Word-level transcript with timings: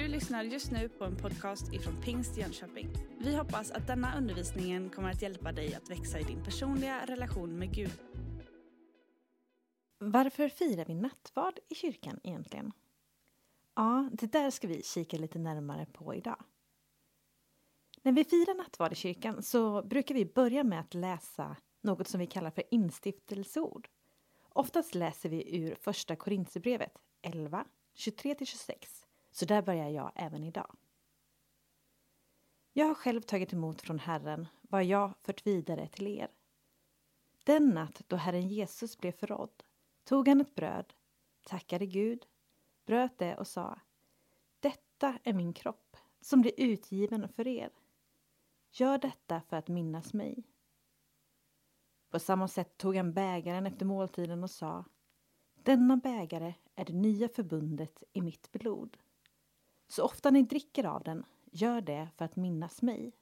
Du 0.00 0.08
lyssnar 0.08 0.44
just 0.44 0.70
nu 0.70 0.88
på 0.88 1.04
en 1.04 1.16
podcast 1.16 1.72
ifrån 1.72 2.02
Pingst 2.02 2.36
Jönköping. 2.36 2.88
Vi 3.18 3.36
hoppas 3.36 3.70
att 3.70 3.86
denna 3.86 4.18
undervisning 4.18 4.90
kommer 4.90 5.10
att 5.10 5.22
hjälpa 5.22 5.52
dig 5.52 5.74
att 5.74 5.90
växa 5.90 6.20
i 6.20 6.22
din 6.22 6.44
personliga 6.44 7.06
relation 7.06 7.58
med 7.58 7.74
Gud. 7.74 7.92
Varför 9.98 10.48
firar 10.48 10.84
vi 10.84 10.94
nattvard 10.94 11.58
i 11.68 11.74
kyrkan 11.74 12.20
egentligen? 12.22 12.72
Ja, 13.74 14.10
det 14.12 14.26
där 14.26 14.50
ska 14.50 14.68
vi 14.68 14.82
kika 14.82 15.16
lite 15.16 15.38
närmare 15.38 15.86
på 15.86 16.14
idag. 16.14 16.44
När 18.02 18.12
vi 18.12 18.24
firar 18.24 18.54
nattvard 18.54 18.92
i 18.92 18.96
kyrkan 18.96 19.42
så 19.42 19.82
brukar 19.82 20.14
vi 20.14 20.24
börja 20.24 20.64
med 20.64 20.80
att 20.80 20.94
läsa 20.94 21.56
något 21.82 22.08
som 22.08 22.20
vi 22.20 22.26
kallar 22.26 22.50
för 22.50 22.64
instiftelseord. 22.70 23.88
Oftast 24.48 24.94
läser 24.94 25.28
vi 25.28 25.56
ur 25.56 25.74
första 25.74 26.16
Korintierbrevet 26.16 26.92
11, 27.22 27.64
23-26. 27.96 29.09
Så 29.30 29.44
där 29.44 29.62
börjar 29.62 29.88
jag 29.88 30.12
även 30.14 30.44
idag. 30.44 30.76
Jag 32.72 32.86
har 32.86 32.94
själv 32.94 33.20
tagit 33.20 33.52
emot 33.52 33.82
från 33.82 33.98
Herren 33.98 34.48
vad 34.62 34.84
jag 34.84 35.12
fört 35.22 35.46
vidare 35.46 35.88
till 35.88 36.06
er. 36.06 36.30
Den 37.44 37.68
natt 37.68 38.02
då 38.06 38.16
Herren 38.16 38.48
Jesus 38.48 38.98
blev 38.98 39.12
förrådd 39.12 39.62
tog 40.04 40.28
han 40.28 40.40
ett 40.40 40.54
bröd, 40.54 40.92
tackade 41.42 41.86
Gud, 41.86 42.26
bröt 42.86 43.18
det 43.18 43.36
och 43.36 43.46
sa 43.46 43.80
Detta 44.60 45.18
är 45.24 45.32
min 45.32 45.52
kropp 45.52 45.96
som 46.20 46.40
blir 46.40 46.52
utgiven 46.56 47.28
för 47.28 47.46
er. 47.46 47.70
Gör 48.72 48.98
detta 48.98 49.40
för 49.40 49.56
att 49.56 49.68
minnas 49.68 50.12
mig. 50.12 50.44
På 52.10 52.18
samma 52.18 52.48
sätt 52.48 52.78
tog 52.78 52.96
han 52.96 53.12
bägaren 53.12 53.66
efter 53.66 53.86
måltiden 53.86 54.42
och 54.42 54.50
sa 54.50 54.84
Denna 55.54 55.96
bägare 55.96 56.54
är 56.74 56.84
det 56.84 56.92
nya 56.92 57.28
förbundet 57.28 58.02
i 58.12 58.20
mitt 58.20 58.52
blod. 58.52 58.96
Så 59.90 60.04
ofta 60.04 60.30
ni 60.30 60.42
dricker 60.42 60.84
av 60.84 61.02
den, 61.02 61.24
gör 61.50 61.80
det 61.80 62.08
för 62.16 62.24
att 62.24 62.36
minnas 62.36 62.82
mig. 62.82 63.12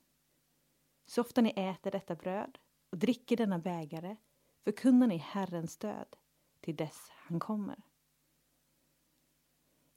Så 1.06 1.20
ofta 1.20 1.40
ni 1.40 1.52
äter 1.56 1.90
detta 1.90 2.14
bröd 2.14 2.58
och 2.90 2.98
dricker 2.98 3.36
denna 3.36 3.58
bägare 3.58 4.16
förkunnar 4.64 5.06
ni 5.06 5.16
Herrens 5.16 5.76
död 5.76 6.16
till 6.60 6.76
dess 6.76 7.08
han 7.10 7.40
kommer. 7.40 7.82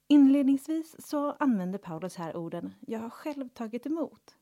Inledningsvis 0.06 0.96
så 1.08 1.32
använder 1.32 1.78
Paulus 1.78 2.16
här 2.16 2.36
orden 2.36 2.74
”jag 2.80 3.00
har 3.00 3.10
själv 3.10 3.48
tagit 3.48 3.86
emot”. 3.86 4.36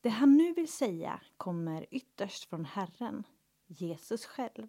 Det 0.00 0.08
han 0.08 0.36
nu 0.36 0.52
vill 0.52 0.72
säga 0.72 1.20
kommer 1.36 1.86
ytterst 1.90 2.44
från 2.44 2.64
Herren, 2.64 3.26
Jesus 3.66 4.24
själv. 4.26 4.68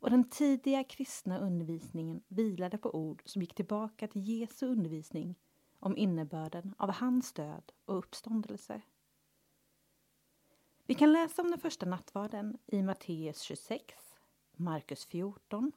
Och 0.00 0.10
den 0.10 0.30
tidiga 0.30 0.84
kristna 0.84 1.38
undervisningen 1.38 2.22
vilade 2.28 2.78
på 2.78 2.94
ord 2.94 3.22
som 3.24 3.42
gick 3.42 3.54
tillbaka 3.54 4.08
till 4.08 4.28
Jesu 4.28 4.66
undervisning 4.66 5.34
om 5.78 5.96
innebörden 5.96 6.74
av 6.78 6.90
hans 6.90 7.32
död 7.32 7.72
och 7.84 7.98
uppståndelse. 7.98 8.82
Vi 10.86 10.94
kan 10.94 11.12
läsa 11.12 11.42
om 11.42 11.50
den 11.50 11.60
första 11.60 11.86
nattvarden 11.86 12.58
i 12.66 12.82
Matteus 12.82 13.40
26, 13.40 13.94
Markus 14.52 15.04
14 15.04 15.72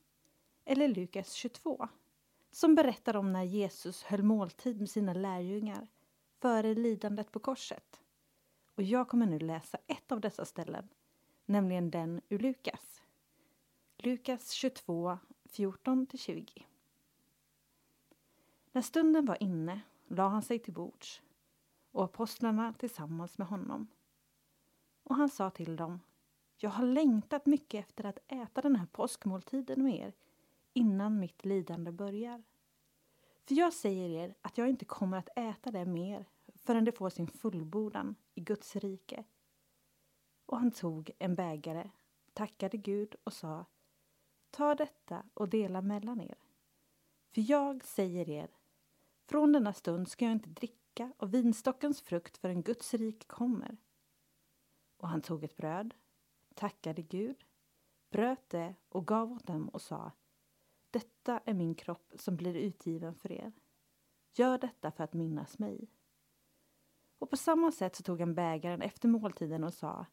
eller 0.66 0.88
Lukas 0.88 1.34
22 1.34 1.88
som 2.52 2.76
berättar 2.76 3.16
om 3.16 3.34
när 3.34 3.44
Jesus 3.44 4.04
höll 4.04 4.24
måltid 4.24 4.80
med 4.80 4.90
sina 4.90 5.14
lärjungar 5.14 5.88
före 6.40 6.74
lidandet 6.74 7.32
på 7.32 7.40
korset. 7.40 8.02
Och 8.76 8.84
jag 8.84 9.08
kommer 9.08 9.26
nu 9.26 9.40
läsa 9.40 9.78
ett 9.88 10.12
av 10.12 10.22
dessa 10.22 10.46
ställen, 10.46 10.88
nämligen 11.46 11.92
den 11.92 12.22
ur 12.30 12.40
Lukas. 12.40 13.02
Lukas 13.98 14.52
22, 14.52 15.18
14-20. 15.44 16.64
När 18.72 18.82
stunden 18.82 19.26
var 19.26 19.44
inne 19.44 19.82
la 20.12 20.28
han 20.28 20.42
sig 20.42 20.60
till 20.60 20.74
bords 20.74 21.22
och 21.92 22.04
apostlarna 22.04 22.74
tillsammans 22.74 23.38
med 23.38 23.48
honom. 23.48 23.88
Och 25.04 25.16
han 25.16 25.30
sa 25.30 25.50
till 25.50 25.76
dem 25.76 26.00
Jag 26.58 26.70
har 26.70 26.86
längtat 26.86 27.46
mycket 27.46 27.86
efter 27.86 28.06
att 28.06 28.20
äta 28.28 28.62
den 28.62 28.76
här 28.76 28.86
påskmåltiden 28.86 29.84
med 29.84 30.00
er 30.00 30.14
innan 30.74 31.20
mitt 31.20 31.46
lidande 31.46 31.92
börjar. 31.92 32.44
För 33.48 33.56
jag 33.56 33.74
säger 33.74 34.10
er 34.10 34.36
att 34.42 34.58
jag 34.58 34.70
inte 34.70 34.86
kommer 34.86 35.18
att 35.18 35.30
äta 35.36 35.72
det 35.72 35.86
mer 35.86 36.26
förrän 36.56 36.86
det 36.86 36.92
får 36.92 37.10
sin 37.10 37.28
fullbordan 37.28 38.16
i 38.34 38.42
Guds 38.42 38.76
rike. 38.76 39.24
Och 40.46 40.58
han 40.58 40.72
tog 40.72 41.12
en 41.20 41.36
bägare, 41.36 41.90
tackade 42.34 42.78
Gud 42.78 43.16
och 43.24 43.34
sa 43.34 43.66
Ta 44.50 44.76
detta 44.76 45.24
och 45.34 45.50
dela 45.50 45.82
mellan 45.82 46.22
er. 46.22 46.38
För 47.32 47.52
jag 47.52 47.84
säger 47.84 48.30
er 48.30 48.61
från 49.32 49.52
denna 49.52 49.74
stund 49.74 50.08
ska 50.08 50.26
jag 50.26 50.32
inte 50.32 50.50
dricka 50.50 51.14
av 51.18 51.32
vinstockens 51.32 52.02
frukt 52.02 52.38
förrän 52.38 52.62
Guds 52.62 52.94
rik 52.94 53.28
kommer. 53.28 53.78
Och 54.98 55.08
han 55.08 55.22
tog 55.22 55.44
ett 55.44 55.58
bröd, 55.58 55.94
tackade 56.56 57.02
Gud, 57.02 57.46
bröt 58.10 58.50
det 58.50 58.76
och 58.90 59.08
gav 59.08 59.32
åt 59.32 59.48
dem 59.48 59.70
och 59.70 59.82
sa 59.82 60.12
Detta 60.90 61.40
är 61.46 61.54
min 61.54 61.76
kropp 61.76 62.14
som 62.16 62.36
blir 62.36 62.56
utgiven 62.56 63.16
för 63.16 63.32
er. 63.32 63.52
Gör 64.34 64.58
detta 64.58 64.92
för 64.92 65.04
att 65.04 65.14
minnas 65.14 65.60
mig. 65.60 65.88
Och 67.20 67.30
på 67.30 67.38
samma 67.38 67.72
sätt 67.72 67.96
så 67.96 68.04
tog 68.04 68.20
han 68.20 68.36
bägaren 68.36 68.82
efter 68.82 69.08
måltiden 69.08 69.64
och 69.64 69.74
sa 69.74 70.06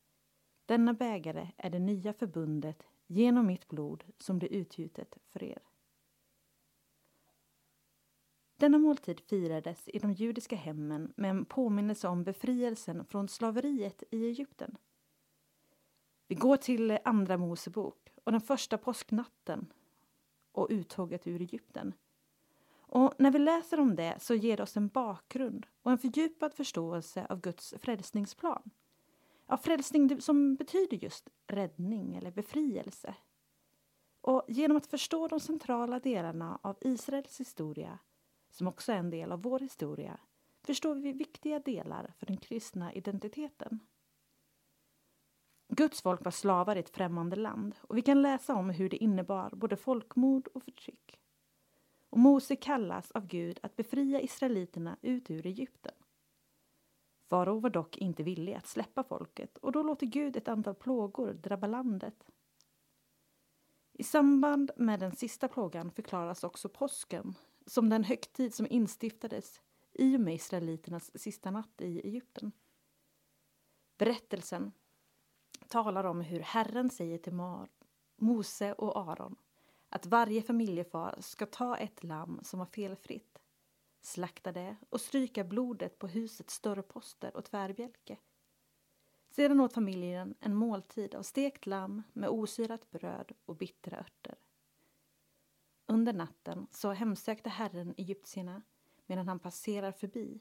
Denna 0.66 0.94
bägare 0.94 1.50
är 1.56 1.70
det 1.70 1.78
nya 1.78 2.12
förbundet 2.12 2.82
genom 3.06 3.46
mitt 3.46 3.68
blod 3.68 4.04
som 4.18 4.38
blir 4.38 4.52
utgjutet 4.52 5.18
för 5.26 5.42
er. 5.42 5.67
Denna 8.58 8.78
måltid 8.78 9.20
firades 9.20 9.88
i 9.88 9.98
de 9.98 10.12
judiska 10.12 10.56
hemmen 10.56 11.12
med 11.16 11.30
en 11.30 11.44
påminnelse 11.44 12.08
om 12.08 12.24
befrielsen 12.24 13.04
från 13.04 13.28
slaveriet 13.28 14.02
i 14.10 14.26
Egypten. 14.26 14.76
Vi 16.28 16.34
går 16.34 16.56
till 16.56 16.98
Andra 17.04 17.36
Mosebok 17.36 18.08
och 18.24 18.32
den 18.32 18.40
första 18.40 18.78
påsknatten 18.78 19.72
och 20.52 20.66
uttåget 20.70 21.26
ur 21.26 21.40
Egypten. 21.40 21.94
Och 22.70 23.14
när 23.18 23.30
vi 23.30 23.38
läser 23.38 23.80
om 23.80 23.96
det 23.96 24.16
så 24.20 24.34
ger 24.34 24.56
det 24.56 24.62
oss 24.62 24.76
en 24.76 24.88
bakgrund 24.88 25.66
och 25.82 25.92
en 25.92 25.98
fördjupad 25.98 26.54
förståelse 26.54 27.26
av 27.28 27.40
Guds 27.40 27.74
frälsningsplan. 27.80 28.70
Ja, 29.46 29.56
frälsning 29.56 30.20
som 30.20 30.54
betyder 30.54 30.96
just 30.96 31.28
räddning 31.46 32.16
eller 32.16 32.30
befrielse. 32.30 33.14
Och 34.20 34.44
genom 34.48 34.76
att 34.76 34.86
förstå 34.86 35.28
de 35.28 35.40
centrala 35.40 36.00
delarna 36.00 36.58
av 36.62 36.76
Israels 36.80 37.40
historia 37.40 37.98
som 38.58 38.66
också 38.66 38.92
är 38.92 38.96
en 38.96 39.10
del 39.10 39.32
av 39.32 39.42
vår 39.42 39.58
historia, 39.58 40.20
förstår 40.62 40.94
vi 40.94 41.12
viktiga 41.12 41.58
delar 41.58 42.14
för 42.18 42.26
den 42.26 42.36
kristna 42.36 42.92
identiteten. 42.92 43.80
Guds 45.68 46.02
folk 46.02 46.24
var 46.24 46.30
slavar 46.30 46.76
i 46.76 46.78
ett 46.78 46.90
främmande 46.90 47.36
land 47.36 47.74
och 47.80 47.96
vi 47.96 48.02
kan 48.02 48.22
läsa 48.22 48.54
om 48.54 48.70
hur 48.70 48.88
det 48.88 48.96
innebar 48.96 49.50
både 49.50 49.76
folkmord 49.76 50.48
och 50.48 50.62
förtryck. 50.62 51.20
Och 52.10 52.18
Mose 52.18 52.56
kallas 52.56 53.10
av 53.10 53.26
Gud 53.26 53.58
att 53.62 53.76
befria 53.76 54.20
israeliterna 54.20 54.96
ut 55.02 55.30
ur 55.30 55.46
Egypten. 55.46 55.94
Farao 57.30 57.60
var 57.60 57.70
dock 57.70 57.96
inte 57.96 58.22
villig 58.22 58.54
att 58.54 58.66
släppa 58.66 59.04
folket 59.04 59.58
och 59.58 59.72
då 59.72 59.82
låter 59.82 60.06
Gud 60.06 60.36
ett 60.36 60.48
antal 60.48 60.74
plågor 60.74 61.32
drabba 61.32 61.66
landet. 61.66 62.30
I 63.92 64.02
samband 64.02 64.70
med 64.76 65.00
den 65.00 65.16
sista 65.16 65.48
plågan 65.48 65.90
förklaras 65.90 66.44
också 66.44 66.68
påsken 66.68 67.34
som 67.68 67.88
den 67.88 68.04
högtid 68.04 68.54
som 68.54 68.66
instiftades 68.70 69.60
i 69.92 70.16
och 70.16 70.20
med 70.20 70.34
israeliternas 70.34 71.20
sista 71.20 71.50
natt 71.50 71.80
i 71.80 72.00
Egypten. 72.00 72.52
Berättelsen 73.98 74.72
talar 75.68 76.04
om 76.04 76.20
hur 76.20 76.40
Herren 76.40 76.90
säger 76.90 77.18
till 77.18 77.32
Mar, 77.32 77.68
Mose 78.16 78.72
och 78.72 78.96
Aron 78.96 79.36
att 79.88 80.06
varje 80.06 80.42
familjefar 80.42 81.18
ska 81.20 81.46
ta 81.46 81.76
ett 81.76 82.04
lamm 82.04 82.40
som 82.42 82.58
var 82.58 82.66
felfritt, 82.66 83.38
slakta 84.00 84.52
det 84.52 84.76
och 84.90 85.00
stryka 85.00 85.44
blodet 85.44 85.98
på 85.98 86.06
husets 86.06 86.60
dörrposter 86.60 87.36
och 87.36 87.44
tvärbjälke. 87.44 88.16
Sedan 89.30 89.60
åt 89.60 89.72
familjen 89.72 90.34
en 90.40 90.54
måltid 90.54 91.14
av 91.14 91.22
stekt 91.22 91.66
lamm 91.66 92.02
med 92.12 92.28
osyrat 92.28 92.90
bröd 92.90 93.32
och 93.44 93.56
bittra 93.56 93.98
örter. 93.98 94.38
Under 95.90 96.12
natten 96.12 96.66
så 96.70 96.92
hemsökte 96.92 97.50
Herren 97.50 97.94
egyptierna 97.96 98.62
medan 99.06 99.28
han 99.28 99.38
passerar 99.38 99.92
förbi. 99.92 100.40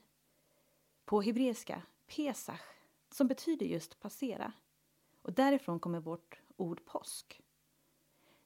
På 1.06 1.22
hebreiska 1.22 1.82
pesach, 2.08 2.62
som 3.12 3.28
betyder 3.28 3.66
just 3.66 4.00
passera. 4.00 4.54
Och 5.22 5.34
därifrån 5.34 5.80
kommer 5.80 6.00
vårt 6.00 6.42
ord 6.58 6.86
påsk. 6.86 7.42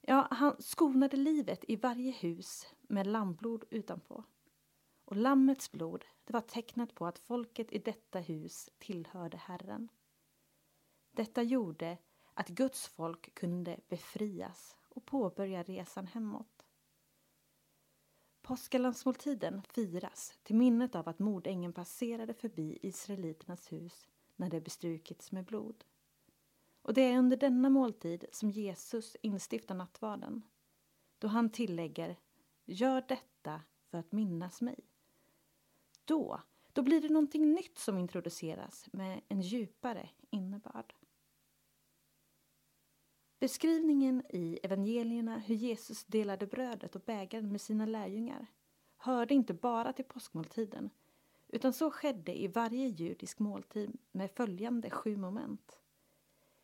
Ja, 0.02 0.28
han 0.32 0.56
skonade 0.60 1.18
livet 1.18 1.66
i 1.68 1.76
varje 1.76 2.12
hus 2.12 2.74
med 2.82 3.08
lammblod 3.08 3.64
utanpå. 3.70 4.24
Och 5.06 5.16
lammets 5.16 5.72
blod, 5.72 6.06
det 6.24 6.34
var 6.34 6.42
tecknet 6.42 6.96
på 6.96 7.06
att 7.06 7.20
folket 7.20 7.72
i 7.72 7.78
detta 7.78 8.20
hus 8.20 8.70
tillhörde 8.78 9.38
Herren. 9.38 9.90
Detta 11.12 11.44
gjorde 11.44 11.98
att 12.34 12.48
Guds 12.48 12.88
folk 12.88 13.36
kunde 13.36 13.80
befrias 13.88 14.78
och 14.90 15.06
påbörja 15.06 15.64
resan 15.64 16.08
hemåt. 16.08 16.51
Påskalandsmåltiden 18.42 19.62
firas 19.64 20.34
till 20.44 20.56
minnet 20.56 20.96
av 20.96 21.10
att 21.10 21.20
mordängeln 21.20 21.74
passerade 21.74 22.34
förbi 22.34 22.80
israeliternas 22.82 23.72
hus 23.72 24.08
när 24.36 24.50
det 24.50 24.62
bestrukits 24.62 25.32
med 25.32 25.46
blod. 25.46 25.84
Och 26.82 26.94
det 26.94 27.02
är 27.02 27.18
under 27.18 27.38
denna 27.38 27.70
måltid 27.70 28.26
som 28.32 28.52
Jesus 28.52 29.18
instiftar 29.22 29.76
nattvarden 29.76 30.44
då 31.20 31.28
han 31.28 31.50
tillägger 31.50 32.18
Gör 32.66 33.04
detta 33.08 33.62
för 33.90 33.98
att 33.98 34.12
minnas 34.12 34.62
mig. 34.62 34.80
Då, 36.06 36.42
då 36.74 36.82
blir 36.82 37.02
det 37.02 37.10
någonting 37.10 37.54
nytt 37.54 37.78
som 37.78 37.98
introduceras 37.98 38.90
med 38.94 39.22
en 39.28 39.42
djupare 39.42 40.10
innebörd. 40.30 40.94
Beskrivningen 43.42 44.24
i 44.30 44.60
evangelierna 44.64 45.38
hur 45.38 45.56
Jesus 45.56 46.04
delade 46.04 46.48
brödet 46.48 46.96
och 46.96 47.02
bägaren 47.02 47.52
med 47.52 47.62
sina 47.62 47.86
lärjungar 47.86 48.48
hörde 48.98 49.34
inte 49.34 49.54
bara 49.54 49.94
till 49.94 50.06
påskmåltiden 50.06 50.90
utan 51.48 51.74
så 51.74 51.92
skedde 51.92 52.42
i 52.42 52.48
varje 52.48 52.88
judisk 52.88 53.40
måltid 53.40 53.98
med 54.12 54.32
följande 54.32 54.90
sju 54.90 55.18
moment. 55.18 55.80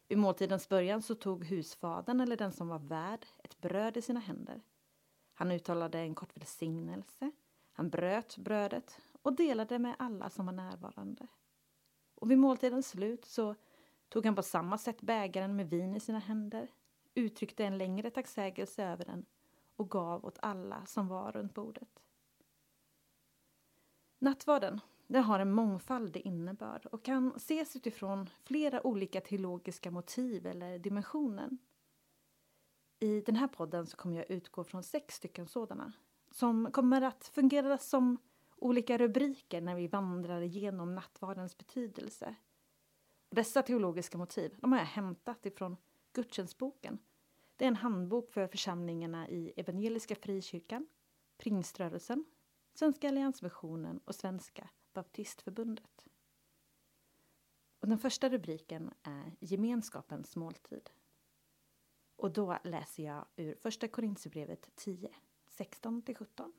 Vid 0.07 0.17
måltidens 0.17 0.69
början 0.69 1.01
så 1.01 1.15
tog 1.15 1.45
husfadern 1.45 2.19
eller 2.19 2.37
den 2.37 2.51
som 2.51 2.67
var 2.67 2.79
värd 2.79 3.25
ett 3.43 3.61
bröd 3.61 3.97
i 3.97 4.01
sina 4.01 4.19
händer. 4.19 4.61
Han 5.33 5.51
uttalade 5.51 5.99
en 5.99 6.15
kort 6.15 6.37
välsignelse. 6.37 7.31
Han 7.71 7.89
bröt 7.89 8.37
brödet 8.37 8.99
och 9.21 9.33
delade 9.35 9.79
med 9.79 9.95
alla 9.99 10.29
som 10.29 10.45
var 10.45 10.53
närvarande. 10.53 11.27
Och 12.15 12.31
vid 12.31 12.37
måltidens 12.37 12.89
slut 12.89 13.25
så 13.25 13.55
tog 14.09 14.25
han 14.25 14.35
på 14.35 14.43
samma 14.43 14.77
sätt 14.77 15.01
bägaren 15.01 15.55
med 15.55 15.69
vin 15.69 15.95
i 15.95 15.99
sina 15.99 16.19
händer, 16.19 16.71
uttryckte 17.13 17.65
en 17.65 17.77
längre 17.77 18.09
tacksägelse 18.09 18.83
över 18.83 19.05
den 19.05 19.25
och 19.75 19.89
gav 19.89 20.25
åt 20.25 20.39
alla 20.41 20.85
som 20.85 21.07
var 21.07 21.31
runt 21.31 21.53
bordet. 21.53 22.03
Nattvarden 24.19 24.81
den 25.07 25.23
har 25.23 25.39
en 25.39 25.51
mångfaldig 25.51 26.21
innebörd 26.21 26.85
och 26.85 27.05
kan 27.05 27.33
ses 27.35 27.75
utifrån 27.75 28.29
flera 28.43 28.87
olika 28.87 29.21
teologiska 29.21 29.91
motiv 29.91 30.45
eller 30.45 30.79
dimensioner. 30.79 31.57
I 32.99 33.21
den 33.21 33.35
här 33.35 33.47
podden 33.47 33.87
så 33.87 33.97
kommer 33.97 34.15
jag 34.15 34.31
utgå 34.31 34.63
från 34.63 34.83
sex 34.83 35.15
stycken 35.15 35.47
sådana 35.47 35.93
som 36.31 36.71
kommer 36.71 37.01
att 37.01 37.27
fungera 37.27 37.77
som 37.77 38.17
olika 38.55 38.97
rubriker 38.97 39.61
när 39.61 39.75
vi 39.75 39.87
vandrar 39.87 40.41
igenom 40.41 40.95
nattvardens 40.95 41.57
betydelse. 41.57 42.35
Dessa 43.29 43.61
teologiska 43.61 44.17
motiv 44.17 44.55
de 44.61 44.71
har 44.71 44.79
jag 44.79 44.85
hämtat 44.85 45.45
ifrån 45.45 45.77
Gudstjänstboken. 46.13 46.99
Det 47.55 47.63
är 47.65 47.67
en 47.67 47.75
handbok 47.75 48.31
för 48.31 48.47
församlingarna 48.47 49.29
i 49.29 49.53
Evangeliska 49.57 50.15
Frikyrkan, 50.15 50.87
Pringströrelsen, 51.37 52.25
Svenska 52.73 53.07
Alliansmissionen 53.07 53.99
och 54.05 54.15
Svenska 54.15 54.69
Baptistförbundet. 54.93 56.07
Och 57.79 57.87
den 57.87 57.97
första 57.97 58.29
rubriken 58.29 58.93
är 59.03 59.35
Gemenskapens 59.39 60.35
måltid. 60.35 60.89
Och 62.15 62.31
då 62.31 62.57
läser 62.63 63.03
jag 63.03 63.25
ur 63.35 63.55
Första 63.55 63.87
Korintierbrevet 63.87 64.75
10, 64.75 65.09
16-17. 65.49 66.51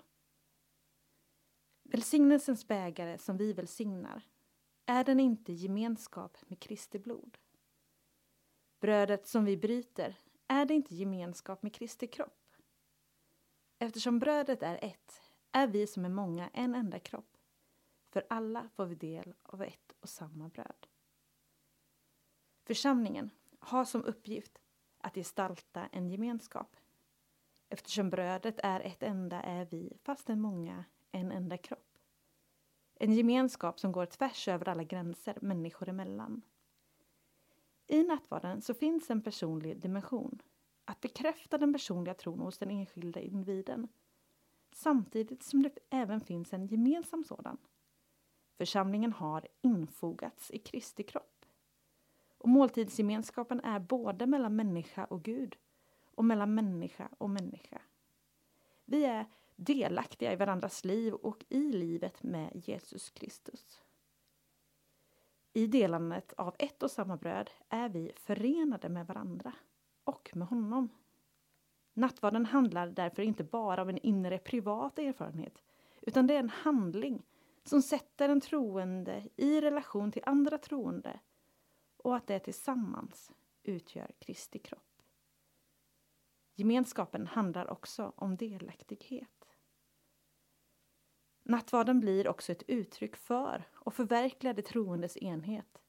Välsignelsens 1.82 2.68
bägare 2.68 3.18
som 3.18 3.36
vi 3.36 3.52
välsignar, 3.52 4.22
är 4.88 5.04
den 5.04 5.20
inte 5.20 5.52
gemenskap 5.52 6.38
med 6.46 6.60
Kristi 6.60 6.98
blod? 6.98 7.38
Brödet 8.80 9.26
som 9.26 9.44
vi 9.44 9.56
bryter, 9.56 10.18
är 10.46 10.64
det 10.64 10.74
inte 10.74 10.94
gemenskap 10.94 11.62
med 11.62 11.74
Kristi 11.74 12.06
kropp? 12.06 12.54
Eftersom 13.78 14.18
brödet 14.18 14.62
är 14.62 14.84
ett, 14.84 15.22
är 15.52 15.66
vi 15.66 15.86
som 15.86 16.04
är 16.04 16.08
många 16.08 16.50
en 16.52 16.74
enda 16.74 16.98
kropp 16.98 17.36
för 18.10 18.26
alla 18.30 18.68
får 18.68 18.86
vi 18.86 18.94
del 18.94 19.34
av 19.42 19.62
ett 19.62 19.92
och 20.00 20.08
samma 20.08 20.48
bröd. 20.48 20.86
Församlingen 22.64 23.30
har 23.58 23.84
som 23.84 24.04
uppgift 24.04 24.58
att 24.98 25.14
gestalta 25.14 25.86
en 25.86 26.10
gemenskap. 26.10 26.76
Eftersom 27.68 28.10
brödet 28.10 28.60
är 28.62 28.80
ett 28.80 29.02
enda 29.02 29.42
är 29.42 29.64
vi, 29.64 29.96
fastän 30.02 30.40
många, 30.40 30.84
en 31.12 31.32
enda 31.32 31.56
kropp. 31.56 31.87
En 33.00 33.12
gemenskap 33.12 33.80
som 33.80 33.92
går 33.92 34.06
tvärs 34.06 34.48
över 34.48 34.68
alla 34.68 34.84
gränser 34.84 35.38
människor 35.40 35.88
emellan. 35.88 36.42
I 37.86 38.02
nattvarden 38.02 38.62
så 38.62 38.74
finns 38.74 39.10
en 39.10 39.22
personlig 39.22 39.80
dimension. 39.80 40.42
Att 40.84 41.00
bekräfta 41.00 41.58
den 41.58 41.72
personliga 41.72 42.14
tron 42.14 42.40
hos 42.40 42.58
den 42.58 42.70
enskilda 42.70 43.20
individen. 43.20 43.88
Samtidigt 44.72 45.42
som 45.42 45.62
det 45.62 45.78
även 45.90 46.20
finns 46.20 46.52
en 46.52 46.66
gemensam 46.66 47.24
sådan. 47.24 47.58
Församlingen 48.56 49.12
har 49.12 49.46
infogats 49.60 50.50
i 50.50 50.58
Kristi 50.58 51.02
kropp. 51.02 51.44
Och 52.38 52.48
måltidsgemenskapen 52.48 53.60
är 53.60 53.78
både 53.78 54.26
mellan 54.26 54.56
människa 54.56 55.04
och 55.04 55.22
Gud 55.22 55.56
och 56.14 56.24
mellan 56.24 56.54
människa 56.54 57.08
och 57.18 57.30
människa. 57.30 57.80
Vi 58.84 59.04
är 59.04 59.26
delaktiga 59.58 60.32
i 60.32 60.36
varandras 60.36 60.84
liv 60.84 61.14
och 61.14 61.44
i 61.48 61.72
livet 61.72 62.22
med 62.22 62.50
Jesus 62.54 63.10
Kristus. 63.10 63.80
I 65.52 65.66
delandet 65.66 66.32
av 66.32 66.54
ett 66.58 66.82
och 66.82 66.90
samma 66.90 67.16
bröd 67.16 67.50
är 67.68 67.88
vi 67.88 68.12
förenade 68.16 68.88
med 68.88 69.06
varandra 69.06 69.52
och 70.04 70.30
med 70.34 70.48
honom. 70.48 70.88
Nattvarden 71.94 72.46
handlar 72.46 72.86
därför 72.86 73.22
inte 73.22 73.44
bara 73.44 73.82
om 73.82 73.88
en 73.88 73.98
inre 73.98 74.38
privat 74.38 74.98
erfarenhet 74.98 75.62
utan 76.00 76.26
det 76.26 76.34
är 76.34 76.38
en 76.38 76.50
handling 76.50 77.22
som 77.64 77.82
sätter 77.82 78.28
en 78.28 78.40
troende 78.40 79.28
i 79.36 79.60
relation 79.60 80.12
till 80.12 80.22
andra 80.26 80.58
troende 80.58 81.20
och 81.96 82.16
att 82.16 82.26
det 82.26 82.38
tillsammans 82.38 83.32
utgör 83.62 84.10
Kristi 84.18 84.58
kropp. 84.58 85.02
Gemenskapen 86.54 87.26
handlar 87.26 87.70
också 87.70 88.12
om 88.16 88.36
delaktighet. 88.36 89.37
Nattvarden 91.48 92.00
blir 92.00 92.28
också 92.28 92.52
ett 92.52 92.62
uttryck 92.68 93.16
för 93.16 93.68
och 93.74 93.94
förverkligar 93.94 94.54
det 94.54 94.62
troendes 94.62 95.16
enhet. 95.16 95.82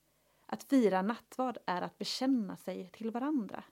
Att 0.45 0.63
fira 0.63 1.01
nattvard 1.01 1.57
är 1.65 1.81
att 1.81 1.97
bekänna 1.97 2.57
sig 2.57 2.89
till 2.93 3.11
varandra. 3.11 3.63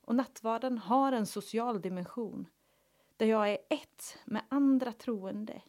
Och 0.00 0.14
nattvarden 0.14 0.78
har 0.78 1.12
en 1.12 1.26
social 1.26 1.80
dimension 1.80 2.48
där 3.16 3.26
jag 3.26 3.50
är 3.50 3.58
ett 3.70 4.18
med 4.24 4.42
andra 4.48 4.92
troende 4.92 5.62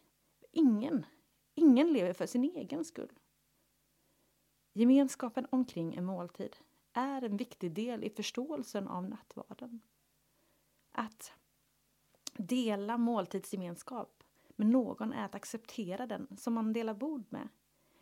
Ingen, 0.52 1.06
ingen 1.54 1.92
lever 1.92 2.12
för 2.12 2.26
sin 2.26 2.44
egen 2.44 2.84
skull. 2.84 3.18
Gemenskapen 4.72 5.46
omkring 5.50 5.94
en 5.94 6.04
måltid 6.04 6.56
är 6.92 7.22
en 7.22 7.36
viktig 7.36 7.72
del 7.72 8.04
i 8.04 8.10
förståelsen 8.10 8.88
av 8.88 9.08
nattvarden. 9.08 9.80
Att 10.92 11.32
dela 12.32 12.98
måltidsgemenskap 12.98 14.19
med 14.60 14.68
någon 14.68 15.12
är 15.12 15.24
att 15.24 15.34
acceptera 15.34 16.06
den 16.06 16.36
som 16.36 16.54
man 16.54 16.72
delar 16.72 16.94
bord 16.94 17.24
med. 17.28 17.48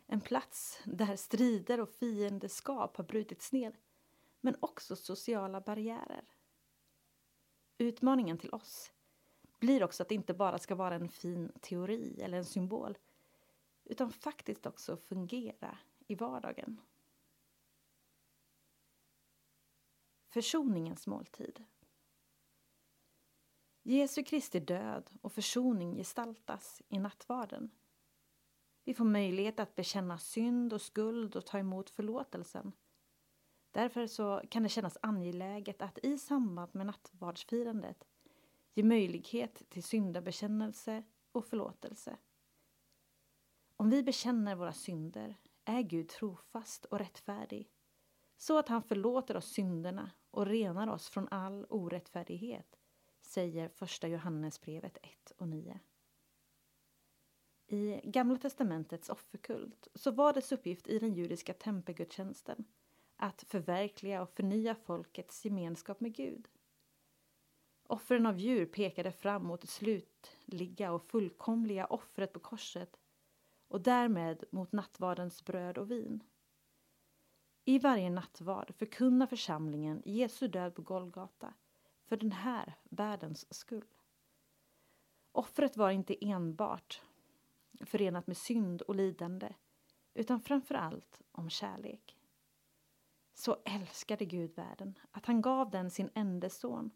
En 0.07 0.21
plats 0.21 0.81
där 0.85 1.15
strider 1.15 1.79
och 1.79 1.89
fiendeskap 1.89 2.97
har 2.97 3.03
brutits 3.03 3.51
ner, 3.51 3.79
men 4.41 4.55
också 4.59 4.95
sociala 4.95 5.61
barriärer. 5.61 6.23
Utmaningen 7.77 8.37
till 8.37 8.53
oss 8.53 8.91
blir 9.59 9.83
också 9.83 10.03
att 10.03 10.09
det 10.09 10.15
inte 10.15 10.33
bara 10.33 10.59
ska 10.59 10.75
vara 10.75 10.95
en 10.95 11.09
fin 11.09 11.51
teori 11.61 12.21
eller 12.21 12.37
en 12.37 12.45
symbol 12.45 12.97
utan 13.83 14.11
faktiskt 14.11 14.65
också 14.65 14.97
fungera 14.97 15.77
i 16.07 16.15
vardagen. 16.15 16.81
Försoningens 20.27 21.07
måltid. 21.07 21.63
Jesu 23.89 24.23
Kristi 24.23 24.59
död 24.59 25.09
och 25.21 25.31
försoning 25.31 25.95
gestaltas 25.95 26.81
i 26.89 26.99
nattvarden. 26.99 27.71
Vi 28.83 28.93
får 28.93 29.05
möjlighet 29.05 29.59
att 29.59 29.75
bekänna 29.75 30.17
synd 30.17 30.73
och 30.73 30.81
skuld 30.81 31.35
och 31.35 31.45
ta 31.45 31.59
emot 31.59 31.89
förlåtelsen. 31.89 32.71
Därför 33.71 34.07
så 34.07 34.41
kan 34.49 34.63
det 34.63 34.69
kännas 34.69 34.97
angeläget 35.01 35.81
att 35.81 35.99
i 36.03 36.17
samband 36.17 36.75
med 36.75 36.85
nattvardsfirandet 36.85 38.07
ge 38.73 38.83
möjlighet 38.83 39.69
till 39.69 39.83
syndabekännelse 39.83 41.03
och 41.31 41.45
förlåtelse. 41.45 42.17
Om 43.75 43.89
vi 43.89 44.03
bekänner 44.03 44.55
våra 44.55 44.73
synder 44.73 45.35
är 45.65 45.81
Gud 45.81 46.09
trofast 46.09 46.85
och 46.85 46.99
rättfärdig 46.99 47.71
så 48.37 48.59
att 48.59 48.69
han 48.69 48.83
förlåter 48.83 49.37
oss 49.37 49.51
synderna 49.51 50.11
och 50.31 50.45
renar 50.45 50.87
oss 50.87 51.09
från 51.09 51.27
all 51.31 51.65
orättfärdighet, 51.69 52.78
säger 53.29 53.69
första 53.69 54.07
Johannesbrevet 54.07 54.97
1 55.01 55.31
och 55.37 55.47
9. 55.47 55.79
I 57.67 58.01
Gamla 58.03 58.37
testamentets 58.37 59.09
offerkult 59.09 59.87
så 59.95 60.11
var 60.11 60.33
dess 60.33 60.51
uppgift 60.51 60.87
i 60.87 60.99
den 60.99 61.13
judiska 61.13 61.53
tempelgudstjänsten 61.53 62.65
att 63.15 63.43
förverkliga 63.43 64.21
och 64.21 64.29
förnya 64.29 64.75
folkets 64.75 65.45
gemenskap 65.45 65.99
med 65.99 66.15
Gud. 66.15 66.47
Offren 67.83 68.25
av 68.25 68.39
djur 68.39 68.65
pekade 68.65 69.11
fram 69.11 69.43
mot 69.43 69.61
det 69.61 69.67
slutliga 69.67 70.91
och 70.91 71.03
fullkomliga 71.03 71.85
offret 71.85 72.33
på 72.33 72.39
korset 72.39 72.99
och 73.67 73.81
därmed 73.81 74.43
mot 74.51 74.71
nattvardens 74.71 75.45
bröd 75.45 75.77
och 75.77 75.91
vin. 75.91 76.23
I 77.65 77.79
varje 77.79 78.09
nattvard 78.09 78.73
förkunnar 78.75 79.27
församlingen 79.27 80.01
Jesu 80.05 80.47
död 80.47 80.75
på 80.75 80.81
Golgata 80.81 81.53
för 82.09 82.17
den 82.17 82.31
här 82.31 82.73
världens 82.83 83.53
skull. 83.53 83.85
Offret 85.31 85.77
var 85.77 85.91
inte 85.91 86.25
enbart 86.25 87.01
förenat 87.81 88.27
med 88.27 88.37
synd 88.37 88.81
och 88.81 88.95
lidande 88.95 89.53
utan 90.13 90.41
framför 90.41 90.75
allt 90.75 91.21
om 91.31 91.49
kärlek. 91.49 92.17
Så 93.33 93.57
älskade 93.65 94.25
Gud 94.25 94.55
världen 94.55 94.99
att 95.11 95.25
han 95.25 95.41
gav 95.41 95.69
den 95.69 95.91
sin 95.91 96.09
enda 96.13 96.49
son 96.49 96.91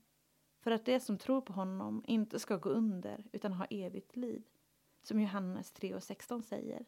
för 0.60 0.72
att 0.72 0.86
de 0.86 1.00
som 1.00 1.18
tror 1.18 1.42
på 1.42 1.54
honom 1.54 2.04
inte 2.08 2.40
ska 2.40 2.58
gå 2.58 2.70
under 2.70 3.26
utan 3.32 3.54
ha 3.54 3.66
evigt 3.66 4.16
liv, 4.16 4.48
som 5.04 5.22
Johannes 5.22 5.74
3.16 5.74 6.42
säger. 6.42 6.86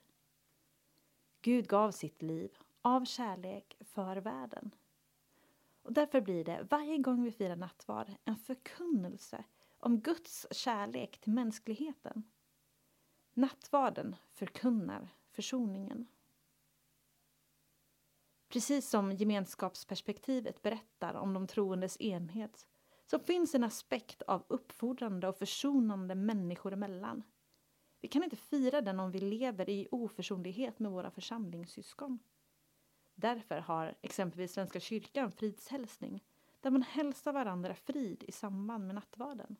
Gud 1.41 1.67
gav 1.67 1.91
sitt 1.91 2.21
liv 2.21 2.57
av 2.81 3.05
kärlek 3.05 3.77
för 3.81 4.17
världen. 4.17 4.71
Och 5.85 5.93
därför 5.93 6.21
blir 6.21 6.43
det 6.43 6.67
varje 6.69 6.97
gång 6.97 7.23
vi 7.23 7.31
firar 7.31 7.55
nattvard 7.55 8.11
en 8.23 8.35
förkunnelse 8.35 9.43
om 9.77 9.99
Guds 9.99 10.47
kärlek 10.51 11.17
till 11.17 11.33
mänskligheten. 11.33 12.23
Nattvarden 13.33 14.15
förkunnar 14.31 15.09
försoningen. 15.31 16.07
Precis 18.47 18.89
som 18.89 19.11
gemenskapsperspektivet 19.11 20.61
berättar 20.61 21.13
om 21.13 21.33
de 21.33 21.47
troendes 21.47 22.01
enhet 22.01 22.67
så 23.05 23.19
finns 23.19 23.55
en 23.55 23.63
aspekt 23.63 24.21
av 24.21 24.43
uppfordrande 24.47 25.27
och 25.27 25.37
försonande 25.37 26.15
människor 26.15 26.73
emellan. 26.73 27.23
Vi 28.01 28.07
kan 28.07 28.23
inte 28.23 28.35
fira 28.35 28.81
den 28.81 28.99
om 28.99 29.11
vi 29.11 29.19
lever 29.19 29.69
i 29.69 29.87
oförsonlighet 29.91 30.79
med 30.79 30.91
våra 30.91 31.11
församlingssyskon. 31.11 32.19
Därför 33.15 33.59
har 33.59 33.95
exempelvis 34.01 34.53
Svenska 34.53 34.79
kyrkan 34.79 35.31
fridshälsning 35.31 36.23
där 36.61 36.71
man 36.71 36.81
hälsar 36.81 37.33
varandra 37.33 37.75
frid 37.75 38.23
i 38.27 38.31
samband 38.31 38.85
med 38.85 38.95
nattvarden. 38.95 39.55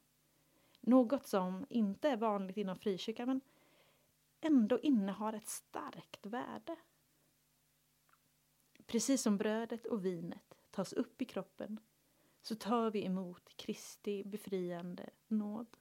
Något 0.81 1.27
som 1.27 1.65
inte 1.69 2.09
är 2.09 2.17
vanligt 2.17 2.57
inom 2.57 2.75
frikyrkan 2.75 3.27
men 3.27 3.41
ändå 4.41 4.79
innehar 4.79 5.33
ett 5.33 5.47
starkt 5.47 6.25
värde. 6.25 6.75
Precis 8.85 9.21
som 9.21 9.38
brödet 9.38 9.85
och 9.85 10.05
vinet 10.05 10.57
tas 10.71 10.93
upp 10.93 11.21
i 11.21 11.25
kroppen 11.25 11.79
så 12.41 12.55
tar 12.55 12.91
vi 12.91 13.05
emot 13.05 13.57
Kristi 13.57 14.24
befriande 14.24 15.09
nåd. 15.27 15.77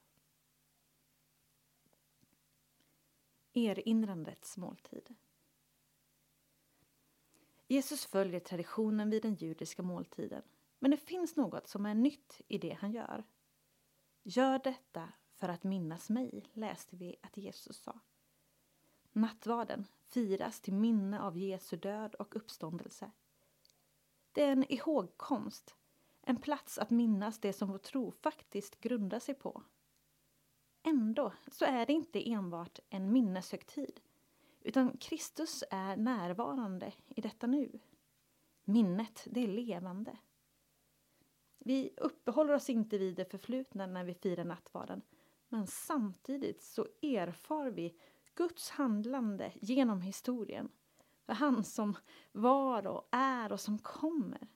Erinrandets 3.52 4.56
måltid. 4.56 5.14
Jesus 7.74 8.06
följer 8.06 8.40
traditionen 8.40 9.10
vid 9.10 9.22
den 9.22 9.34
judiska 9.34 9.82
måltiden 9.82 10.42
men 10.78 10.90
det 10.90 10.96
finns 10.96 11.36
något 11.36 11.68
som 11.68 11.86
är 11.86 11.94
nytt 11.94 12.40
i 12.48 12.58
det 12.58 12.72
han 12.80 12.92
gör. 12.92 13.24
Gör 14.22 14.58
detta 14.58 15.12
för 15.34 15.48
att 15.48 15.64
minnas 15.64 16.10
mig, 16.10 16.44
läste 16.52 16.96
vi 16.96 17.16
att 17.22 17.36
Jesus 17.36 17.76
sa. 17.76 18.00
Nattvarden 19.12 19.86
firas 20.08 20.60
till 20.60 20.74
minne 20.74 21.20
av 21.20 21.38
Jesu 21.38 21.76
död 21.76 22.14
och 22.14 22.36
uppståndelse. 22.36 23.10
Det 24.32 24.42
är 24.42 24.52
en 24.52 24.72
ihågkomst, 24.72 25.74
en 26.22 26.36
plats 26.36 26.78
att 26.78 26.90
minnas 26.90 27.38
det 27.38 27.52
som 27.52 27.68
vår 27.68 27.78
tro 27.78 28.12
faktiskt 28.12 28.80
grundar 28.80 29.18
sig 29.18 29.34
på. 29.34 29.62
Ändå 30.82 31.32
så 31.52 31.64
är 31.64 31.86
det 31.86 31.92
inte 31.92 32.30
enbart 32.30 32.78
en 32.90 33.12
minneshögtid 33.12 34.00
utan 34.64 34.96
Kristus 34.96 35.64
är 35.70 35.96
närvarande 35.96 36.92
i 37.08 37.20
detta 37.20 37.46
nu. 37.46 37.80
Minnet, 38.64 39.26
det 39.30 39.40
är 39.40 39.48
levande. 39.48 40.18
Vi 41.58 41.94
uppehåller 41.96 42.54
oss 42.54 42.70
inte 42.70 42.98
vid 42.98 43.16
det 43.16 43.24
förflutna 43.24 43.86
när 43.86 44.04
vi 44.04 44.14
firar 44.14 44.44
nattvarden 44.44 45.02
men 45.54 45.66
samtidigt 45.66 46.62
så 46.62 46.88
erfar 47.02 47.70
vi 47.70 47.96
Guds 48.34 48.70
handlande 48.70 49.52
genom 49.54 50.00
historien. 50.00 50.68
För 51.26 51.32
han 51.32 51.64
som 51.64 51.96
var 52.32 52.86
och 52.86 53.08
är 53.10 53.52
och 53.52 53.60
som 53.60 53.78
kommer. 53.78 54.48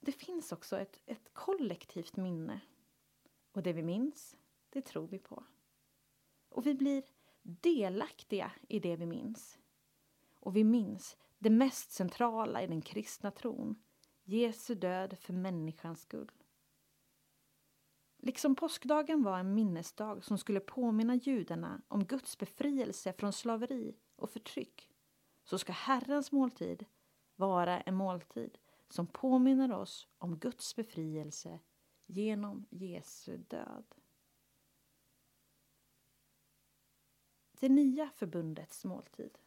Det 0.00 0.12
finns 0.12 0.52
också 0.52 0.78
ett, 0.78 1.02
ett 1.06 1.34
kollektivt 1.34 2.16
minne. 2.16 2.60
Och 3.52 3.62
det 3.62 3.72
vi 3.72 3.82
minns, 3.82 4.36
det 4.70 4.82
tror 4.82 5.08
vi 5.08 5.18
på. 5.18 5.44
Och 6.48 6.66
vi 6.66 6.74
blir 6.74 7.04
delaktiga 7.46 8.52
i 8.68 8.78
det 8.78 8.96
vi 8.96 9.06
minns. 9.06 9.58
Och 10.40 10.56
vi 10.56 10.64
minns 10.64 11.16
det 11.38 11.50
mest 11.50 11.90
centrala 11.90 12.62
i 12.62 12.66
den 12.66 12.82
kristna 12.82 13.30
tron, 13.30 13.82
Jesu 14.24 14.74
död 14.74 15.18
för 15.18 15.32
människans 15.32 16.00
skull. 16.00 16.32
Liksom 18.18 18.56
påskdagen 18.56 19.22
var 19.22 19.38
en 19.38 19.54
minnesdag 19.54 20.24
som 20.24 20.38
skulle 20.38 20.60
påminna 20.60 21.14
judarna 21.14 21.82
om 21.88 22.04
Guds 22.04 22.38
befrielse 22.38 23.12
från 23.12 23.32
slaveri 23.32 23.96
och 24.16 24.30
förtryck 24.30 24.90
så 25.44 25.58
ska 25.58 25.72
Herrens 25.72 26.32
måltid 26.32 26.84
vara 27.36 27.80
en 27.80 27.94
måltid 27.94 28.58
som 28.88 29.06
påminner 29.06 29.72
oss 29.72 30.08
om 30.18 30.38
Guds 30.38 30.76
befrielse 30.76 31.60
genom 32.06 32.66
Jesu 32.70 33.36
död. 33.36 33.84
Det 37.60 37.68
nya 37.68 38.10
förbundets 38.10 38.84
måltid. 38.84 39.38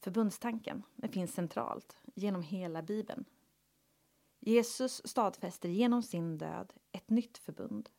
Förbundstanken 0.00 0.82
finns 1.12 1.34
centralt 1.34 1.96
genom 2.14 2.42
hela 2.42 2.82
Bibeln 2.82 3.24
Jesus 4.46 5.02
stadfäster 5.04 5.68
genom 5.68 6.02
sin 6.02 6.38
död 6.38 6.72
ett 6.92 7.10
nytt 7.10 7.38
förbund. 7.38 7.90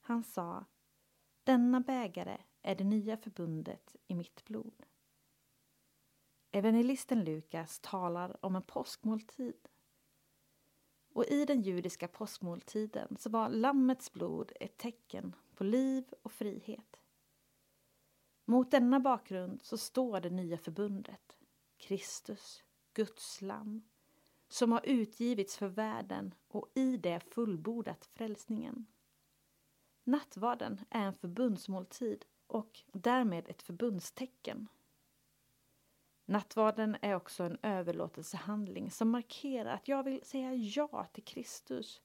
Han 0.00 0.24
sa 0.24 0.64
Denna 1.44 1.80
bägare 1.80 2.38
är 2.62 2.74
det 2.74 2.84
nya 2.84 3.16
förbundet 3.16 3.96
i 4.06 4.14
mitt 4.14 4.44
blod. 4.44 4.82
Evangelisten 6.52 7.24
Lukas 7.24 7.80
talar 7.80 8.44
om 8.44 8.56
en 8.56 8.62
påskmåltid. 8.62 9.68
Och 11.16 11.24
i 11.24 11.44
den 11.44 11.62
judiska 11.62 12.08
påskmåltiden 12.08 13.16
så 13.18 13.30
var 13.30 13.48
lammets 13.48 14.12
blod 14.12 14.52
ett 14.60 14.78
tecken 14.78 15.36
på 15.54 15.64
liv 15.64 16.04
och 16.22 16.32
frihet. 16.32 16.96
Mot 18.44 18.70
denna 18.70 19.00
bakgrund 19.00 19.62
så 19.62 19.78
står 19.78 20.20
det 20.20 20.30
nya 20.30 20.58
förbundet, 20.58 21.36
Kristus, 21.76 22.64
Guds 22.94 23.42
lamm, 23.42 23.82
som 24.48 24.72
har 24.72 24.80
utgivits 24.86 25.56
för 25.56 25.68
världen 25.68 26.34
och 26.48 26.70
i 26.74 26.96
det 26.96 27.20
fullbordat 27.20 28.04
frälsningen. 28.04 28.86
Nattvarden 30.04 30.80
är 30.90 31.06
en 31.06 31.14
förbundsmåltid 31.14 32.24
och 32.46 32.82
därmed 32.92 33.48
ett 33.48 33.62
förbundstecken. 33.62 34.68
Nattvarden 36.26 36.96
är 37.02 37.14
också 37.14 37.44
en 37.44 37.58
överlåtelsehandling 37.62 38.90
som 38.90 39.10
markerar 39.10 39.74
att 39.74 39.88
jag 39.88 40.02
vill 40.02 40.24
säga 40.24 40.54
ja 40.54 41.06
till 41.12 41.24
Kristus. 41.24 42.02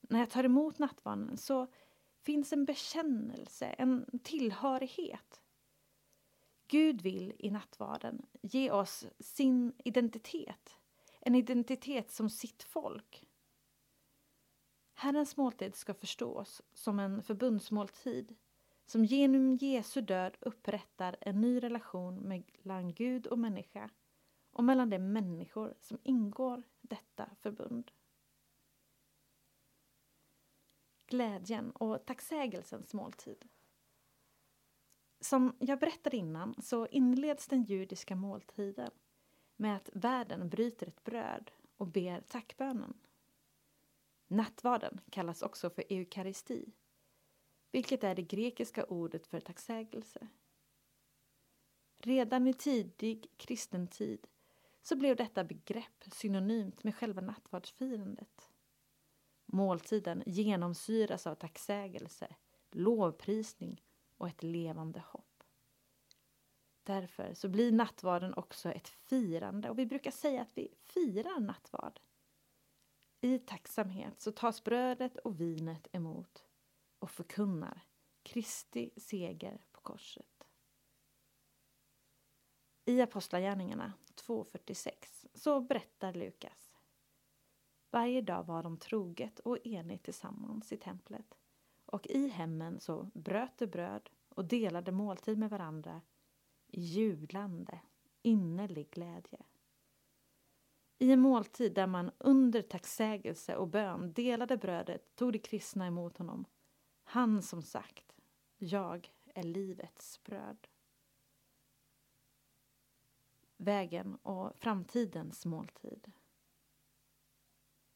När 0.00 0.18
jag 0.18 0.30
tar 0.30 0.44
emot 0.44 0.78
nattvarden 0.78 1.36
så 1.36 1.66
finns 2.22 2.52
en 2.52 2.64
bekännelse, 2.64 3.66
en 3.66 4.20
tillhörighet. 4.22 5.40
Gud 6.68 7.02
vill 7.02 7.34
i 7.38 7.50
nattvarden 7.50 8.26
ge 8.42 8.70
oss 8.70 9.06
sin 9.20 9.72
identitet 9.84 10.78
en 11.24 11.34
identitet 11.34 12.10
som 12.10 12.30
sitt 12.30 12.62
folk. 12.62 13.28
Herrens 14.94 15.36
måltid 15.36 15.74
ska 15.74 15.94
förstås 15.94 16.62
som 16.72 16.98
en 16.98 17.22
förbundsmåltid 17.22 18.36
som 18.92 19.04
genom 19.04 19.56
Jesu 19.56 20.00
död 20.00 20.36
upprättar 20.40 21.16
en 21.20 21.40
ny 21.40 21.62
relation 21.62 22.14
mellan 22.14 22.94
Gud 22.94 23.26
och 23.26 23.38
människa 23.38 23.90
och 24.50 24.64
mellan 24.64 24.90
de 24.90 24.98
människor 24.98 25.74
som 25.80 25.98
ingår 26.02 26.62
detta 26.80 27.30
förbund. 27.40 27.90
Glädjen 31.06 31.70
och 31.70 32.06
tacksägelsens 32.06 32.94
måltid. 32.94 33.44
Som 35.20 35.56
jag 35.58 35.78
berättade 35.78 36.16
innan 36.16 36.54
så 36.62 36.86
inleds 36.86 37.48
den 37.48 37.62
judiska 37.62 38.16
måltiden 38.16 38.90
med 39.56 39.76
att 39.76 39.90
världen 39.92 40.48
bryter 40.48 40.86
ett 40.86 41.04
bröd 41.04 41.50
och 41.76 41.86
ber 41.86 42.20
tackbönen. 42.20 42.94
Nattvarden 44.28 45.00
kallas 45.10 45.42
också 45.42 45.70
för 45.70 45.84
eukaristi, 45.88 46.72
vilket 47.72 48.04
är 48.04 48.14
det 48.14 48.22
grekiska 48.22 48.84
ordet 48.84 49.26
för 49.26 49.40
tacksägelse. 49.40 50.28
Redan 51.98 52.46
i 52.46 52.54
tidig 52.54 53.30
kristen 53.36 53.88
tid 53.88 54.26
så 54.82 54.96
blev 54.96 55.16
detta 55.16 55.44
begrepp 55.44 56.04
synonymt 56.12 56.84
med 56.84 56.96
själva 56.96 57.20
nattvardsfirandet. 57.20 58.50
Måltiden 59.46 60.22
genomsyras 60.26 61.26
av 61.26 61.34
tacksägelse, 61.34 62.36
lovprisning 62.70 63.82
och 64.16 64.28
ett 64.28 64.42
levande 64.42 65.02
hopp. 65.06 65.42
Därför 66.82 67.34
så 67.34 67.48
blir 67.48 67.72
nattvarden 67.72 68.34
också 68.34 68.72
ett 68.72 68.88
firande 68.88 69.70
och 69.70 69.78
vi 69.78 69.86
brukar 69.86 70.10
säga 70.10 70.42
att 70.42 70.58
vi 70.58 70.74
firar 70.80 71.40
nattvard. 71.40 72.00
I 73.20 73.38
tacksamhet 73.38 74.20
så 74.20 74.32
tas 74.32 74.64
brödet 74.64 75.16
och 75.16 75.40
vinet 75.40 75.88
emot 75.92 76.44
och 77.02 77.10
förkunnar 77.10 77.82
Kristi 78.22 78.90
seger 78.96 79.64
på 79.72 79.80
korset. 79.80 80.46
I 82.84 83.00
Apostlagärningarna 83.00 83.92
2.46 84.14 85.26
så 85.34 85.60
berättar 85.60 86.12
Lukas. 86.12 86.74
Varje 87.90 88.20
dag 88.20 88.44
var 88.44 88.62
de 88.62 88.76
troget 88.76 89.38
och 89.38 89.66
enigt 89.66 90.02
tillsammans 90.02 90.72
i 90.72 90.76
templet 90.76 91.38
och 91.86 92.06
i 92.06 92.28
hemmen 92.28 92.80
så 92.80 93.10
bröt 93.14 93.58
de 93.58 93.66
bröd 93.66 94.10
och 94.28 94.44
delade 94.44 94.92
måltid 94.92 95.38
med 95.38 95.50
varandra 95.50 96.00
i 96.66 96.80
jublande, 96.80 97.80
innerlig 98.22 98.90
glädje. 98.90 99.42
I 100.98 101.12
en 101.12 101.20
måltid 101.20 101.74
där 101.74 101.86
man 101.86 102.10
under 102.18 102.62
tacksägelse 102.62 103.56
och 103.56 103.68
bön 103.68 104.12
delade 104.12 104.56
brödet 104.56 105.16
tog 105.16 105.32
de 105.32 105.38
kristna 105.38 105.86
emot 105.86 106.18
honom. 106.18 106.44
Han 107.12 107.42
som 107.42 107.62
sagt, 107.62 108.20
jag 108.58 109.12
är 109.34 109.42
livets 109.42 110.22
bröd. 110.22 110.68
Vägen 113.56 114.14
och 114.14 114.56
framtidens 114.56 115.46
måltid. 115.46 116.12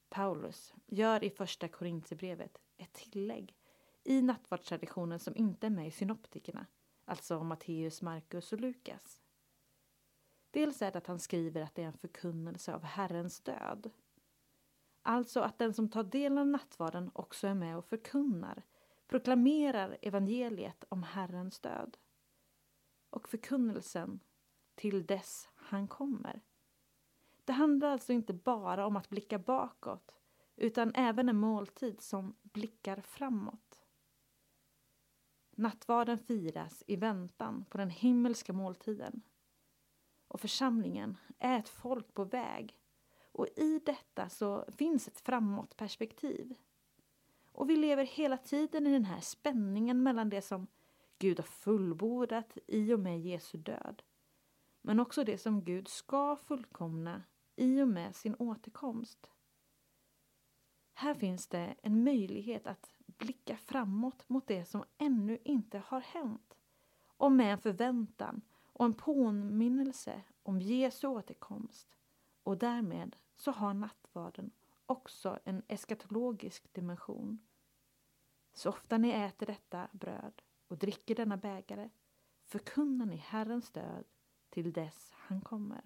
Paulus 0.08 0.74
gör 0.86 1.24
i 1.24 1.30
första 1.30 1.68
Korinthierbrevet 1.68 2.58
ett 2.76 2.92
tillägg 2.92 3.56
i 4.04 4.22
nattvardstraditionen 4.22 5.18
som 5.18 5.36
inte 5.36 5.66
är 5.66 5.70
med 5.70 5.86
i 5.86 5.90
synoptikerna, 5.90 6.66
alltså 7.04 7.42
Matteus, 7.42 8.02
Markus 8.02 8.52
och 8.52 8.60
Lukas. 8.60 9.20
Dels 10.50 10.82
är 10.82 10.92
det 10.92 10.98
att 10.98 11.06
han 11.06 11.20
skriver 11.20 11.62
att 11.62 11.74
det 11.74 11.82
är 11.82 11.86
en 11.86 11.98
förkunnelse 11.98 12.74
av 12.74 12.82
Herrens 12.82 13.40
död. 13.40 13.90
Alltså 15.02 15.40
att 15.40 15.58
den 15.58 15.74
som 15.74 15.88
tar 15.88 16.04
del 16.04 16.38
av 16.38 16.46
nattvarden 16.46 17.10
också 17.14 17.46
är 17.46 17.54
med 17.54 17.76
och 17.76 17.84
förkunnar, 17.84 18.62
proklamerar 19.06 19.98
evangeliet 20.02 20.84
om 20.88 21.02
Herrens 21.02 21.60
död. 21.60 21.96
Och 23.10 23.28
förkunnelsen 23.28 24.20
till 24.74 25.06
dess 25.06 25.48
han 25.54 25.88
kommer. 25.88 26.40
Det 27.44 27.52
handlar 27.52 27.88
alltså 27.88 28.12
inte 28.12 28.32
bara 28.32 28.86
om 28.86 28.96
att 28.96 29.08
blicka 29.08 29.38
bakåt 29.38 30.16
utan 30.56 30.94
även 30.94 31.28
en 31.28 31.36
måltid 31.36 32.00
som 32.00 32.36
blickar 32.42 33.00
framåt. 33.00 33.82
Nattvarden 35.50 36.18
firas 36.18 36.84
i 36.86 36.96
väntan 36.96 37.64
på 37.70 37.78
den 37.78 37.90
himmelska 37.90 38.52
måltiden. 38.52 39.22
Och 40.28 40.40
församlingen 40.40 41.16
är 41.38 41.58
ett 41.58 41.68
folk 41.68 42.14
på 42.14 42.24
väg. 42.24 42.78
Och 43.32 43.46
i 43.56 43.78
detta 43.78 44.28
så 44.28 44.64
finns 44.68 45.08
ett 45.08 45.20
framåtperspektiv. 45.20 46.54
Och 47.56 47.70
vi 47.70 47.76
lever 47.76 48.04
hela 48.04 48.36
tiden 48.36 48.86
i 48.86 48.92
den 48.92 49.04
här 49.04 49.20
spänningen 49.20 50.02
mellan 50.02 50.30
det 50.30 50.42
som 50.42 50.66
Gud 51.18 51.38
har 51.38 51.44
fullbordat 51.44 52.58
i 52.66 52.92
och 52.92 53.00
med 53.00 53.20
Jesu 53.20 53.58
död. 53.58 54.02
Men 54.82 55.00
också 55.00 55.24
det 55.24 55.38
som 55.38 55.64
Gud 55.64 55.88
ska 55.88 56.36
fullkomna 56.36 57.22
i 57.56 57.82
och 57.82 57.88
med 57.88 58.16
sin 58.16 58.36
återkomst. 58.38 59.30
Här 60.94 61.14
finns 61.14 61.46
det 61.46 61.74
en 61.82 62.04
möjlighet 62.04 62.66
att 62.66 62.90
blicka 63.06 63.56
framåt 63.56 64.28
mot 64.28 64.46
det 64.46 64.64
som 64.64 64.84
ännu 64.98 65.38
inte 65.44 65.78
har 65.78 66.00
hänt 66.00 66.56
och 67.06 67.32
med 67.32 67.52
en 67.52 67.58
förväntan 67.58 68.40
och 68.72 68.84
en 68.84 68.94
påminnelse 68.94 70.22
om 70.42 70.60
Jesu 70.60 71.06
återkomst. 71.06 71.96
Och 72.42 72.58
därmed 72.58 73.16
så 73.36 73.50
har 73.50 73.74
nattvarden 73.74 74.50
också 74.86 75.38
en 75.44 75.62
eskatologisk 75.68 76.72
dimension. 76.72 77.46
Så 78.52 78.68
ofta 78.68 78.98
ni 78.98 79.10
äter 79.10 79.46
detta 79.46 79.88
bröd 79.92 80.42
och 80.68 80.78
dricker 80.78 81.14
denna 81.14 81.36
bägare 81.36 81.90
förkunnar 82.44 83.06
ni 83.06 83.16
Herrens 83.16 83.70
död 83.70 84.04
till 84.50 84.72
dess 84.72 85.10
han 85.12 85.40
kommer. 85.40 85.82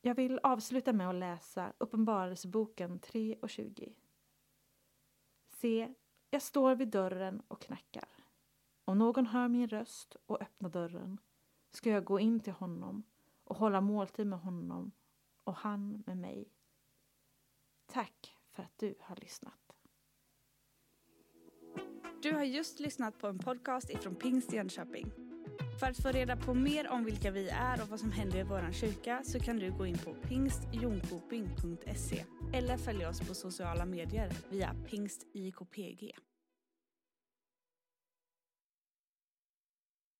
Jag 0.00 0.14
vill 0.14 0.38
avsluta 0.42 0.92
med 0.92 1.08
att 1.08 1.14
läsa 1.14 1.72
Uppenbarelseboken 1.78 2.98
3 2.98 3.38
och 3.42 3.50
20. 3.50 3.94
Se, 5.48 5.94
jag 6.30 6.42
står 6.42 6.74
vid 6.74 6.88
dörren 6.88 7.42
och 7.48 7.62
knackar. 7.62 8.08
Om 8.84 8.98
någon 8.98 9.26
hör 9.26 9.48
min 9.48 9.68
röst 9.68 10.16
och 10.26 10.42
öppnar 10.42 10.70
dörren 10.70 11.18
ska 11.70 11.90
jag 11.90 12.04
gå 12.04 12.20
in 12.20 12.40
till 12.40 12.52
honom 12.52 13.02
och 13.44 13.56
hålla 13.56 13.80
måltid 13.80 14.26
med 14.26 14.38
honom 14.40 14.92
och 15.44 15.54
han 15.54 16.02
med 16.06 16.16
mig. 16.16 16.48
Tack 17.86 18.36
för 18.50 18.62
att 18.62 18.78
du 18.78 18.94
har 19.00 19.16
lyssnat. 19.16 19.76
Du 22.22 22.32
har 22.32 22.42
just 22.42 22.80
lyssnat 22.80 23.18
på 23.18 23.26
en 23.26 23.38
podcast 23.38 23.90
ifrån 23.90 24.14
Pingst 24.14 24.52
Jönköping. 24.52 25.12
För 25.80 25.86
att 25.86 26.02
få 26.02 26.08
reda 26.08 26.36
på 26.36 26.54
mer 26.54 26.90
om 26.90 27.04
vilka 27.04 27.30
vi 27.30 27.48
är 27.48 27.82
och 27.82 27.88
vad 27.88 28.00
som 28.00 28.12
händer 28.12 28.38
i 28.38 28.42
vår 28.42 28.72
kyrka 28.72 29.22
så 29.24 29.40
kan 29.40 29.58
du 29.58 29.72
gå 29.72 29.86
in 29.86 29.98
på 29.98 30.14
pingstjonkoping.se 30.14 32.24
eller 32.52 32.76
följa 32.76 33.08
oss 33.08 33.20
på 33.20 33.34
sociala 33.34 33.84
medier 33.84 34.32
via 34.50 34.74
pingstjkpg. 34.86 36.12